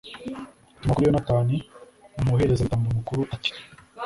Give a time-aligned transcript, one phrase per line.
[0.75, 1.57] atuma kuri yonatani,
[2.19, 3.51] umuherezabitambo mukuru, ati